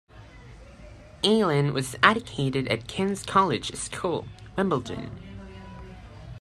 Ayling 1.23 1.73
was 1.73 1.95
educated 2.01 2.67
at 2.69 2.87
King's 2.87 3.21
College 3.21 3.71
School, 3.75 4.25
Wimbledon. 4.57 5.11